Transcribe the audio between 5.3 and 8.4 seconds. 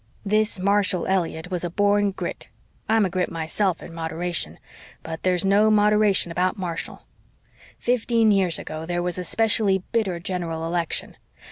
no moderation about Marshall. Fifteen